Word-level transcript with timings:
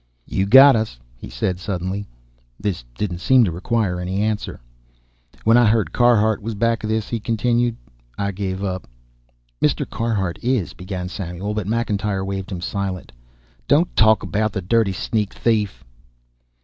"You 0.25 0.47
got 0.47 0.75
us," 0.75 0.99
he 1.15 1.29
said 1.29 1.59
suddenly. 1.59 2.07
This 2.59 2.83
didn't 2.95 3.19
seem 3.19 3.43
to 3.43 3.51
require 3.51 3.99
any 3.99 4.19
answer. 4.23 4.59
"When 5.43 5.57
I 5.57 5.67
heard 5.67 5.93
Carhart 5.93 6.41
was 6.41 6.55
back 6.55 6.83
of 6.83 6.89
this," 6.89 7.09
he 7.09 7.19
continued, 7.19 7.77
"I 8.17 8.31
gave 8.31 8.63
up." 8.63 8.87
"Mr. 9.61 9.87
Carhart 9.87 10.39
is" 10.43 10.73
began 10.73 11.07
Samuel, 11.07 11.53
but 11.53 11.67
McIntyre 11.67 12.25
waved 12.25 12.51
him 12.51 12.61
silent. 12.61 13.11
"Don't 13.67 13.95
talk 13.95 14.23
about 14.23 14.53
the 14.53 14.61
dirty 14.63 14.91
sneak 14.91 15.35
thief!" 15.35 15.83